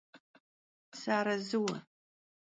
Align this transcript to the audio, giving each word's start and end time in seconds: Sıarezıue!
Sıarezıue! 0.97 1.79